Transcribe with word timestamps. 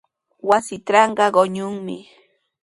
Wasiitrawqa 0.49 1.25
quñunmi. 1.35 1.97